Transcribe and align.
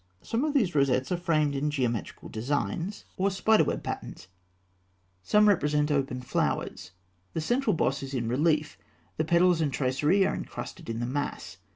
Some 0.23 0.43
of 0.43 0.55
these 0.55 0.73
rosettes 0.73 1.11
are 1.11 1.15
framed 1.15 1.53
in 1.53 1.69
geometrical 1.69 2.27
designs 2.27 3.05
(fig. 3.17 3.17
238) 3.17 3.23
or 3.23 3.29
spider 3.29 3.63
web 3.65 3.83
patterns; 3.83 4.27
some 5.21 5.47
represent 5.47 5.91
open 5.91 6.21
flowers. 6.23 6.89
The 7.33 7.41
central 7.41 7.75
boss 7.75 8.01
is 8.01 8.15
in 8.15 8.27
relief; 8.27 8.79
the 9.17 9.25
petals 9.25 9.61
and 9.61 9.71
tracery 9.71 10.25
are 10.25 10.33
encrusted 10.33 10.89
in 10.89 11.01
the 11.01 11.05
mass. 11.05 11.57